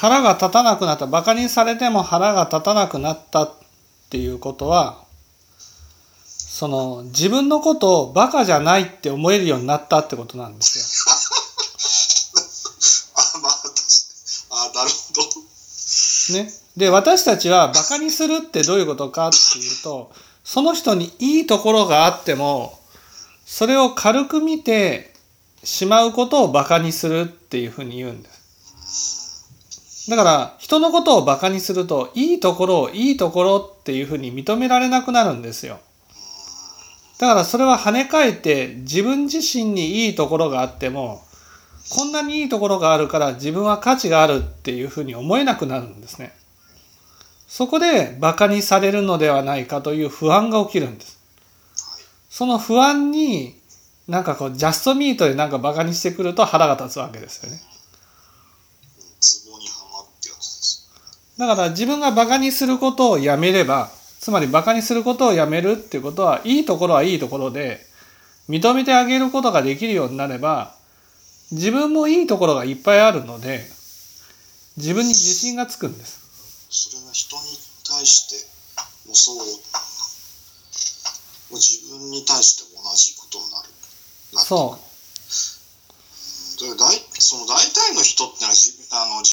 [0.00, 3.52] 腹が立たなくなったバカにされても腹が立たなくなったっ
[4.10, 5.02] ていうことは
[6.24, 10.84] その自分のことをバカじゃないって思えるようになったってことなんですよ。
[14.50, 20.12] あなるほどね、で私たちはバカにするってどういうことかっていうと
[20.44, 22.78] その人にいいところがあっても
[23.46, 25.14] それを軽く見て
[25.64, 29.27] しまうことをバカにするっていうふうに言うんです。
[30.08, 35.80] だから人のことをバカにするといいところをいいところっていうふうに認められなくなるんですよ。
[37.18, 41.22] だからそれは跳ね返って自分自身にいいところがあっても
[41.90, 46.32] こんなにいいところがあるから自分は価値があるっていうふうに思えなくなるんですね。
[47.46, 51.18] そこでバカにされるのではないかという不安が起きるんです。
[52.30, 53.58] その不安に
[54.06, 57.60] なんかこうジャストミートでなんかバカにしてくると腹が立つわけですよね。
[59.20, 60.88] ツボにはまってやつです
[61.38, 63.90] だから自分がバカにすることをやめれば
[64.20, 67.86] つまりバカにすることをやめるっていうことはいいところはいいところで
[68.48, 70.74] 認めてあげることができるようになれば
[71.52, 73.64] 自分もいいところがいっぱいあるので
[74.76, 76.18] 自分に自信がつくんです。
[76.70, 77.42] それが人に
[77.88, 79.42] 対してもそうも
[81.52, 83.68] う自分に対しても同じことになる。
[84.34, 84.88] なそう。
[86.60, 89.22] だから大その大体の人ってのは自分あの